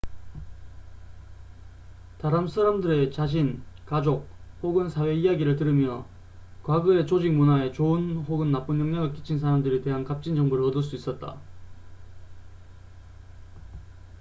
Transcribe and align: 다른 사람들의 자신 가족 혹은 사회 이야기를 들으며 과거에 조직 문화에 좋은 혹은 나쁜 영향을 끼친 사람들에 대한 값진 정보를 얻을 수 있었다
다른 2.17 2.47
사람들의 2.47 3.11
자신 3.13 3.61
가족 3.85 4.27
혹은 4.63 4.89
사회 4.89 5.13
이야기를 5.13 5.57
들으며 5.57 6.07
과거에 6.63 7.05
조직 7.05 7.31
문화에 7.31 7.71
좋은 7.71 8.15
혹은 8.23 8.51
나쁜 8.51 8.79
영향을 8.79 9.13
끼친 9.13 9.37
사람들에 9.37 9.81
대한 9.83 10.03
값진 10.03 10.35
정보를 10.35 10.65
얻을 10.65 10.81
수 10.81 10.95
있었다 10.95 11.37